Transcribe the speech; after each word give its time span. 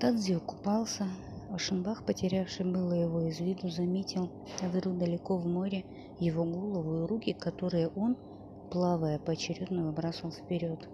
Тадзио 0.00 0.38
купался. 0.38 1.08
Ашенбах, 1.50 2.04
потерявший 2.04 2.64
было 2.64 2.92
его 2.92 3.22
из 3.22 3.40
виду, 3.40 3.68
заметил 3.68 4.30
вдруг 4.62 4.96
далеко 4.96 5.36
в 5.36 5.44
море 5.44 5.84
его 6.20 6.44
голову 6.44 7.02
и 7.02 7.06
руки, 7.08 7.32
которые 7.32 7.88
он, 7.88 8.16
плавая 8.70 9.18
поочередно, 9.18 9.86
выбрасывал 9.86 10.30
вперед. 10.30 10.88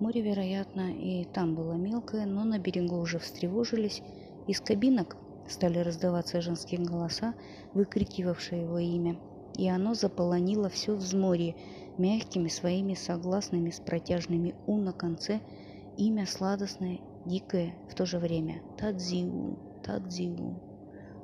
Море, 0.00 0.20
вероятно, 0.20 0.92
и 0.92 1.24
там 1.24 1.54
было 1.54 1.72
мелкое, 1.72 2.26
но 2.26 2.44
на 2.44 2.58
берегу 2.58 2.98
уже 2.98 3.18
встревожились. 3.18 4.02
Из 4.46 4.60
кабинок 4.60 5.16
стали 5.48 5.78
раздаваться 5.78 6.42
женские 6.42 6.84
голоса, 6.84 7.32
выкрикивавшие 7.72 8.64
его 8.64 8.78
имя, 8.78 9.18
и 9.56 9.66
оно 9.66 9.94
заполонило 9.94 10.68
все 10.68 10.94
взморье 10.94 11.56
мягкими 11.96 12.48
своими 12.48 12.92
согласными 12.92 13.70
с 13.70 13.80
протяжными 13.80 14.54
«у» 14.66 14.76
на 14.76 14.92
конце, 14.92 15.40
имя 15.96 16.26
сладостное, 16.26 17.00
дикое 17.24 17.78
в 17.88 17.94
то 17.94 18.06
же 18.06 18.18
время– 18.18 18.62
Тадзиу, 18.76 19.58
Тадзиу. 19.82 20.60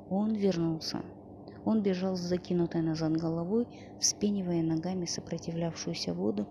Он 0.09 0.33
вернулся. 0.33 1.03
Он 1.65 1.81
бежал 1.83 2.15
с 2.15 2.21
закинутой 2.21 2.81
назад 2.81 3.13
головой, 3.13 3.67
вспенивая 3.99 4.63
ногами 4.63 5.05
сопротивлявшуюся 5.05 6.13
воду, 6.13 6.47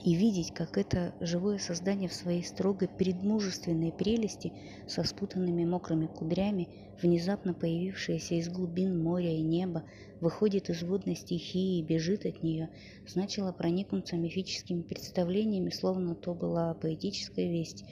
и 0.00 0.14
видеть, 0.14 0.52
как 0.52 0.78
это 0.78 1.14
живое 1.20 1.58
создание 1.58 2.08
в 2.08 2.14
своей 2.14 2.44
строгой 2.44 2.88
предмужественной 2.88 3.92
прелести 3.92 4.54
со 4.86 5.02
спутанными 5.02 5.64
мокрыми 5.64 6.06
кудрями, 6.06 6.70
внезапно 7.02 7.52
появившееся 7.54 8.36
из 8.36 8.48
глубин 8.48 9.02
моря 9.02 9.34
и 9.34 9.42
неба, 9.42 9.84
выходит 10.20 10.70
из 10.70 10.82
водной 10.82 11.16
стихии 11.16 11.80
и 11.80 11.84
бежит 11.84 12.26
от 12.26 12.42
нее, 12.42 12.70
значило 13.06 13.52
проникнуться 13.52 14.16
мифическими 14.16 14.82
представлениями, 14.82 15.70
словно 15.70 16.14
то 16.14 16.34
была 16.34 16.74
поэтическая 16.74 17.50
весть 17.50 17.84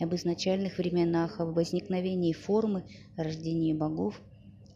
об 0.00 0.14
изначальных 0.14 0.78
временах, 0.78 1.40
об 1.40 1.54
возникновении 1.54 2.32
формы, 2.32 2.84
рождении 3.16 3.72
богов. 3.72 4.22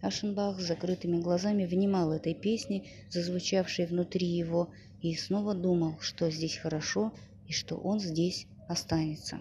Ашенбах 0.00 0.60
с 0.60 0.64
закрытыми 0.64 1.20
глазами 1.20 1.66
внимал 1.66 2.12
этой 2.12 2.34
песне, 2.34 2.88
зазвучавшей 3.10 3.86
внутри 3.86 4.27
его, 4.27 4.70
и 5.02 5.14
снова 5.14 5.54
думал, 5.54 5.98
что 6.00 6.30
здесь 6.30 6.56
хорошо 6.56 7.12
и 7.46 7.52
что 7.52 7.77
он 7.77 8.00
здесь 8.00 8.46
останется. 8.69 9.41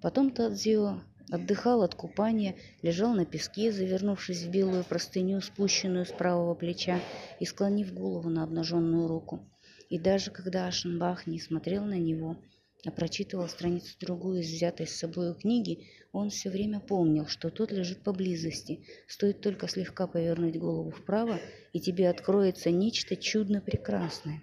Потом 0.00 0.30
Тадзио 0.30 1.00
отдыхал 1.30 1.82
от 1.82 1.94
купания, 1.94 2.56
лежал 2.82 3.14
на 3.14 3.24
песке, 3.24 3.72
завернувшись 3.72 4.42
в 4.42 4.50
белую 4.50 4.84
простыню, 4.84 5.40
спущенную 5.40 6.06
с 6.06 6.10
правого 6.10 6.54
плеча 6.54 7.00
и 7.38 7.44
склонив 7.44 7.92
голову 7.92 8.28
на 8.28 8.44
обнаженную 8.44 9.06
руку. 9.06 9.40
И 9.88 9.98
даже 9.98 10.30
когда 10.30 10.66
Ашенбах 10.66 11.26
не 11.26 11.40
смотрел 11.40 11.84
на 11.84 11.98
него, 11.98 12.36
а 12.86 12.90
прочитывал 12.90 13.48
страницу 13.48 13.94
другую 14.00 14.40
из 14.40 14.50
взятой 14.50 14.86
с 14.86 14.96
собой 14.96 15.34
книги, 15.34 15.88
он 16.12 16.30
все 16.30 16.50
время 16.50 16.80
помнил, 16.80 17.26
что 17.26 17.50
тот 17.50 17.72
лежит 17.72 18.02
поблизости. 18.02 18.84
Стоит 19.06 19.40
только 19.40 19.68
слегка 19.68 20.06
повернуть 20.06 20.58
голову 20.58 20.90
вправо, 20.90 21.38
и 21.72 21.80
тебе 21.80 22.08
откроется 22.08 22.70
нечто 22.70 23.16
чудно 23.16 23.60
прекрасное. 23.60 24.40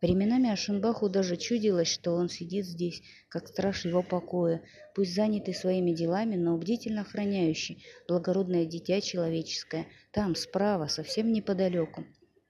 Временами 0.00 0.50
Ашенбаху 0.50 1.08
даже 1.08 1.36
чудилось, 1.36 1.88
что 1.88 2.12
он 2.12 2.28
сидит 2.28 2.66
здесь, 2.66 3.02
как 3.30 3.48
страж 3.48 3.86
его 3.86 4.02
покоя, 4.02 4.62
пусть 4.94 5.14
занятый 5.14 5.54
своими 5.54 5.92
делами, 5.92 6.36
но 6.36 6.58
бдительно 6.58 7.02
охраняющий 7.02 7.84
благородное 8.06 8.66
дитя 8.66 9.00
человеческое, 9.00 9.86
там, 10.12 10.34
справа, 10.34 10.88
совсем 10.88 11.32
неподалеку 11.32 12.04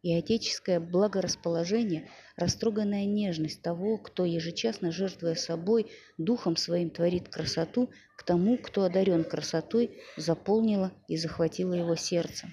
и 0.04 0.12
отеческое 0.12 0.80
благорасположение, 0.80 2.10
растроганная 2.36 3.06
нежность 3.06 3.62
того, 3.62 3.96
кто, 3.96 4.26
ежечасно 4.26 4.92
жертвуя 4.92 5.34
собой, 5.34 5.90
духом 6.18 6.56
своим 6.56 6.90
творит 6.90 7.30
красоту, 7.30 7.90
к 8.18 8.22
тому, 8.22 8.58
кто 8.58 8.84
одарен 8.84 9.24
красотой, 9.24 9.98
заполнила 10.18 10.92
и 11.08 11.16
захватила 11.16 11.72
его 11.72 11.96
сердце. 11.96 12.48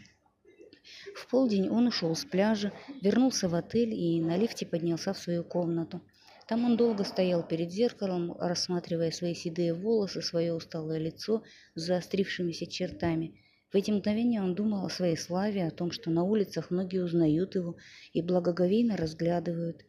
В 1.14 1.28
полдень 1.28 1.68
он 1.70 1.88
ушел 1.88 2.16
с 2.16 2.24
пляжа, 2.24 2.72
вернулся 3.02 3.50
в 3.50 3.56
отель 3.56 3.94
и 3.94 4.22
на 4.22 4.38
лифте 4.38 4.66
поднялся 4.66 5.12
в 5.12 5.20
свою 5.20 5.44
комнату. 5.44 6.02
Там 6.48 6.64
он 6.64 6.78
долго 6.78 7.04
стоял 7.04 7.46
перед 7.46 7.70
зеркалом, 7.70 8.32
рассматривая 8.40 9.12
свои 9.12 9.36
седые 9.36 9.74
волосы, 9.74 10.22
свое 10.22 10.54
усталое 10.54 11.00
лицо 11.00 11.44
с 11.76 11.82
заострившимися 11.82 12.66
чертами– 12.66 13.36
в 13.72 13.76
эти 13.76 13.90
мгновения 13.90 14.42
он 14.42 14.54
думал 14.54 14.86
о 14.86 14.90
своей 14.90 15.16
славе, 15.16 15.66
о 15.66 15.72
том, 15.72 15.92
что 15.92 16.10
на 16.10 16.24
улицах 16.24 16.72
многие 16.72 17.04
узнают 17.04 17.56
его 17.56 17.78
и 18.12 18.22
благоговейно 18.22 18.98
разглядывают, 18.98 19.86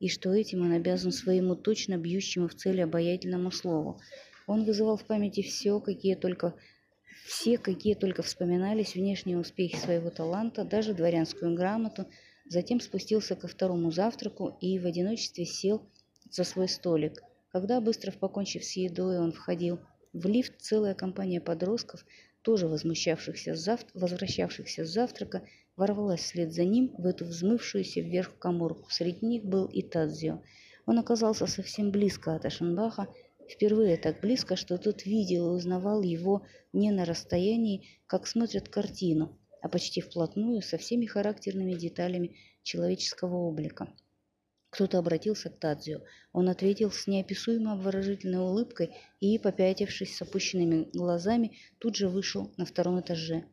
и 0.00 0.08
что 0.08 0.32
этим 0.34 0.62
он 0.62 0.72
обязан 0.72 1.12
своему 1.12 1.54
точно 1.54 1.96
бьющему 1.96 2.48
в 2.48 2.54
цели 2.54 2.80
обаятельному 2.80 3.52
слову. 3.52 4.00
Он 4.48 4.64
вызывал 4.64 4.96
в 4.96 5.04
памяти 5.04 5.42
все, 5.42 5.78
какие 5.78 6.16
только 6.16 6.54
все, 7.24 7.58
какие 7.58 7.94
только 7.94 8.22
вспоминались 8.22 8.96
внешние 8.96 9.38
успехи 9.38 9.76
своего 9.76 10.10
таланта, 10.10 10.64
даже 10.64 10.94
дворянскую 10.94 11.54
грамоту, 11.54 12.06
затем 12.46 12.80
спустился 12.80 13.36
ко 13.36 13.46
второму 13.46 13.92
завтраку 13.92 14.56
и 14.60 14.80
в 14.80 14.86
одиночестве 14.86 15.44
сел 15.44 15.82
за 16.30 16.42
свой 16.42 16.68
столик. 16.68 17.22
Когда, 17.52 17.80
быстро 17.80 18.10
покончив 18.10 18.64
с 18.64 18.76
едой, 18.76 19.18
он 19.18 19.30
входил 19.30 19.78
в 20.12 20.26
лифт, 20.26 20.54
целая 20.58 20.94
компания 20.94 21.40
подростков 21.40 22.04
тоже 22.42 22.68
возмущавшихся 22.68 23.54
зав... 23.54 23.80
возвращавшихся 23.94 24.84
с 24.84 24.88
завтрака, 24.88 25.42
ворвалась 25.76 26.20
вслед 26.20 26.52
за 26.52 26.64
ним 26.64 26.94
в 26.98 27.06
эту 27.06 27.24
взмывшуюся 27.24 28.00
вверх 28.00 28.38
коморку. 28.38 28.90
Среди 28.90 29.26
них 29.26 29.44
был 29.44 29.66
и 29.66 29.82
Тадзио. 29.82 30.42
Он 30.86 30.98
оказался 30.98 31.46
совсем 31.46 31.90
близко 31.90 32.34
от 32.34 32.44
Ашенбаха, 32.44 33.08
впервые 33.48 33.96
так 33.96 34.20
близко, 34.20 34.56
что 34.56 34.78
тот 34.78 35.04
видел 35.04 35.52
и 35.52 35.56
узнавал 35.56 36.02
его 36.02 36.46
не 36.72 36.90
на 36.90 37.04
расстоянии, 37.04 37.86
как 38.06 38.26
смотрят 38.26 38.68
картину, 38.68 39.38
а 39.62 39.68
почти 39.68 40.00
вплотную 40.00 40.62
со 40.62 40.78
всеми 40.78 41.06
характерными 41.06 41.74
деталями 41.74 42.36
человеческого 42.62 43.36
облика. 43.36 43.92
Кто-то 44.70 44.98
обратился 44.98 45.50
к 45.50 45.58
Тадзио. 45.58 46.00
Он 46.32 46.48
ответил 46.48 46.92
с 46.92 47.08
неописуемо 47.08 47.72
обворожительной 47.72 48.38
улыбкой 48.38 48.94
и, 49.18 49.36
попятившись 49.36 50.16
с 50.16 50.22
опущенными 50.22 50.88
глазами, 50.92 51.56
тут 51.78 51.96
же 51.96 52.08
вышел 52.08 52.52
на 52.56 52.64
втором 52.64 53.00
этаже. 53.00 53.44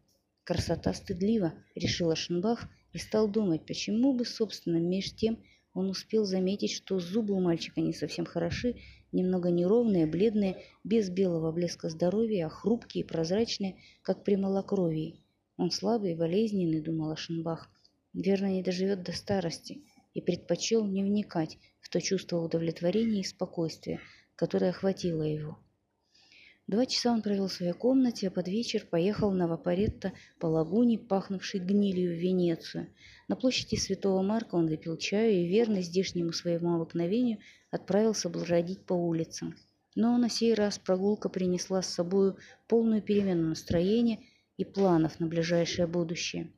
«Красота 0.44 0.94
стыдлива»,— 0.94 1.54
решил 1.76 2.12
Ашенбах 2.12 2.70
и 2.94 3.00
стал 3.00 3.28
думать, 3.28 3.66
почему 3.66 4.14
бы, 4.14 4.26
собственно, 4.26 4.78
меж 4.78 5.16
тем 5.16 5.44
он 5.74 5.90
успел 5.90 6.24
заметить, 6.24 6.72
что 6.72 7.00
зубы 7.00 7.34
у 7.34 7.40
мальчика 7.40 7.82
не 7.82 7.94
совсем 7.94 8.26
хороши, 8.26 8.76
немного 9.12 9.50
неровные, 9.50 10.06
бледные, 10.06 10.64
без 10.84 11.10
белого 11.10 11.52
блеска 11.52 11.90
здоровья, 11.90 12.46
а 12.46 12.50
хрупкие 12.50 13.04
и 13.04 13.08
прозрачные, 13.08 13.78
как 14.04 14.24
при 14.24 14.36
малокровии. 14.36 15.24
Он 15.58 15.72
слабый 15.72 16.12
и 16.12 16.16
болезненный, 16.16 16.82
думал 16.82 17.12
Ашенбах. 17.12 17.70
Верно, 18.14 18.52
не 18.52 18.64
доживет 18.64 19.04
до 19.04 19.12
старости 19.12 19.84
и 20.18 20.22
предпочел 20.22 20.84
не 20.84 21.04
вникать 21.04 21.60
в 21.80 21.90
то 21.90 22.02
чувство 22.02 22.40
удовлетворения 22.40 23.22
и 23.22 23.24
спокойствия, 23.24 24.00
которое 24.36 24.72
охватило 24.72 25.22
его. 25.22 25.60
Два 26.66 26.88
часа 26.88 27.14
он 27.14 27.22
провел 27.22 27.48
в 27.48 27.54
своей 27.54 27.74
комнате, 27.74 28.28
а 28.28 28.32
под 28.32 28.48
вечер 28.48 28.88
поехал 28.90 29.32
на 29.32 29.48
Вапоретто 29.48 30.14
по 30.40 30.48
лагуне, 30.48 30.98
пахнувшей 30.98 31.60
гнилью 31.60 32.16
в 32.16 32.20
Венецию. 32.20 32.88
На 33.28 33.36
площади 33.36 33.76
Святого 33.76 34.24
Марка 34.24 34.56
он 34.56 34.66
выпил 34.66 34.98
чаю 34.98 35.34
и, 35.34 35.48
верно 35.48 35.84
здешнему 35.84 36.34
своему 36.34 36.74
обыкновению, 36.74 37.38
отправился 37.70 38.28
бродить 38.28 38.88
по 38.88 38.94
улицам. 38.94 39.56
Но 39.94 40.18
на 40.18 40.30
сей 40.30 40.56
раз 40.56 40.80
прогулка 40.80 41.30
принесла 41.30 41.84
с 41.84 41.94
собой 41.94 42.34
полную 42.68 43.04
перемену 43.04 43.50
настроения 43.50 44.22
и 44.58 44.66
планов 44.66 45.20
на 45.20 45.28
ближайшее 45.28 45.86
будущее. 45.86 46.52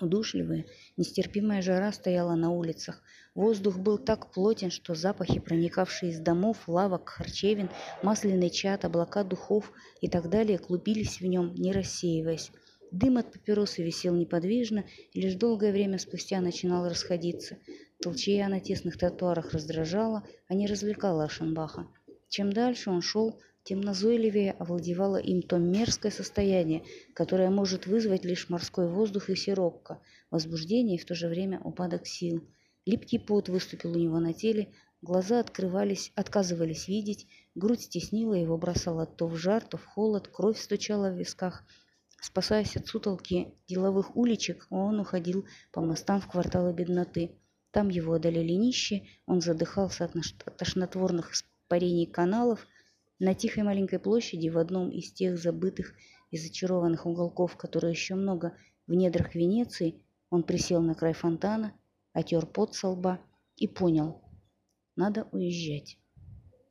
Удушливая, 0.00 0.64
нестерпимая 0.96 1.60
жара 1.60 1.90
стояла 1.90 2.36
на 2.36 2.50
улицах. 2.50 3.02
Воздух 3.34 3.78
был 3.78 3.98
так 3.98 4.32
плотен, 4.32 4.70
что 4.70 4.94
запахи, 4.94 5.40
проникавшие 5.40 6.12
из 6.12 6.20
домов, 6.20 6.56
лавок, 6.68 7.08
харчевин, 7.08 7.68
масляный 8.04 8.50
чат, 8.50 8.84
облака 8.84 9.24
духов 9.24 9.72
и 10.00 10.08
так 10.08 10.30
далее, 10.30 10.58
клубились 10.58 11.20
в 11.20 11.26
нем, 11.26 11.52
не 11.54 11.72
рассеиваясь. 11.72 12.52
Дым 12.92 13.18
от 13.18 13.32
папиросы 13.32 13.82
висел 13.82 14.14
неподвижно 14.14 14.84
и 15.12 15.20
лишь 15.20 15.34
долгое 15.34 15.72
время 15.72 15.98
спустя 15.98 16.40
начинал 16.40 16.88
расходиться. 16.88 17.58
Толчья 18.00 18.48
на 18.48 18.60
тесных 18.60 18.98
тротуарах 18.98 19.52
раздражала, 19.52 20.24
а 20.46 20.54
не 20.54 20.68
развлекала 20.68 21.24
Ашенбаха. 21.24 21.88
Чем 22.28 22.52
дальше 22.52 22.90
он 22.90 23.02
шел, 23.02 23.40
тем 23.68 23.82
назойливее 23.82 24.52
овладевало 24.52 25.18
им 25.18 25.42
то 25.42 25.58
мерзкое 25.58 26.10
состояние, 26.10 26.84
которое 27.12 27.50
может 27.50 27.86
вызвать 27.86 28.24
лишь 28.24 28.48
морской 28.48 28.88
воздух 28.88 29.28
и 29.28 29.36
сиропка, 29.36 30.00
возбуждение 30.30 30.96
и 30.96 30.98
в 30.98 31.04
то 31.04 31.14
же 31.14 31.28
время 31.28 31.60
упадок 31.60 32.06
сил. 32.06 32.48
Липкий 32.86 33.20
пот 33.20 33.50
выступил 33.50 33.92
у 33.92 33.98
него 33.98 34.20
на 34.20 34.32
теле, 34.32 34.72
глаза 35.02 35.40
открывались, 35.40 36.12
отказывались 36.14 36.88
видеть, 36.88 37.26
грудь 37.54 37.82
стеснила 37.82 38.32
его, 38.32 38.56
бросала 38.56 39.04
то 39.04 39.28
в 39.28 39.36
жар, 39.36 39.62
то 39.62 39.76
в 39.76 39.84
холод, 39.84 40.28
кровь 40.28 40.58
стучала 40.58 41.10
в 41.10 41.18
висках. 41.18 41.62
Спасаясь 42.22 42.74
от 42.74 42.86
сутолки 42.86 43.52
деловых 43.68 44.16
уличек, 44.16 44.66
он 44.70 44.98
уходил 44.98 45.44
по 45.72 45.82
мостам 45.82 46.22
в 46.22 46.28
кварталы 46.30 46.72
бедноты. 46.72 47.32
Там 47.70 47.90
его 47.90 48.14
одолели 48.14 48.54
нищие, 48.54 49.06
он 49.26 49.42
задыхался 49.42 50.06
от 50.06 50.56
тошнотворных 50.56 51.32
испарений 51.34 52.06
каналов– 52.06 52.66
На 53.18 53.34
тихой 53.34 53.64
маленькой 53.64 53.98
площади, 53.98 54.48
в 54.48 54.58
одном 54.58 54.90
из 54.90 55.12
тех 55.12 55.38
забытых 55.38 55.94
и 56.30 56.38
зачарованных 56.38 57.06
уголков, 57.06 57.56
которые 57.56 57.90
еще 57.90 58.14
много 58.14 58.56
в 58.86 58.94
недрах 58.94 59.34
Венеции, 59.34 60.02
он 60.30 60.42
присел 60.42 60.80
на 60.80 60.94
край 60.94 61.14
фонтана, 61.14 61.72
отер 62.12 62.46
пот 62.46 62.74
со 62.74 62.88
лба 62.88 63.20
и 63.56 63.66
понял– 63.66 64.22
надо 64.98 65.28
уезжать. 65.30 65.97